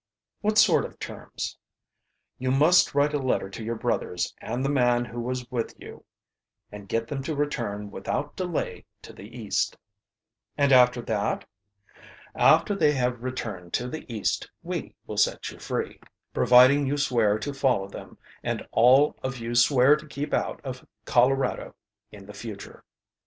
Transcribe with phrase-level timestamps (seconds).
[0.39, 1.59] "What sort of terms?"
[2.39, 6.05] "You must write a letter to your brothers and the man who was with you
[6.71, 9.77] and get them to return without delay to the East."
[10.57, 11.45] "And after that?"
[12.33, 15.99] "After they have returned to the East we will set you free,
[16.33, 20.83] providing you swear to follow them and all of you swear to keep out of
[21.05, 21.75] Colorado
[22.11, 22.83] in the future."